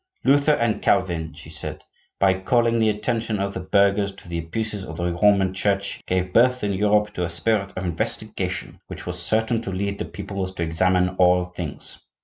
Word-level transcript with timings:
'Luther 0.23 0.53
and 0.53 0.81
Calvin,' 0.81 1.31
she 1.35 1.51
said, 1.51 1.83
'by 2.19 2.33
calling 2.39 2.79
the 2.79 2.89
attention 2.89 3.39
of 3.39 3.53
the 3.53 3.59
burghers 3.59 4.11
to 4.13 4.27
the 4.27 4.39
abuses 4.39 4.83
of 4.83 4.97
the 4.97 5.13
Roman 5.13 5.53
Church, 5.53 6.01
gave 6.07 6.33
birth 6.33 6.63
in 6.63 6.73
Europe 6.73 7.13
to 7.13 7.23
a 7.23 7.29
spirit 7.29 7.71
of 7.77 7.85
investigation 7.85 8.81
which 8.87 9.05
was 9.05 9.21
certain 9.21 9.61
to 9.61 9.69
lead 9.69 9.99
the 9.99 10.05
peoples 10.05 10.53
to 10.53 10.63
examine 10.63 11.09
all 11.19 11.45
things. 11.45 11.99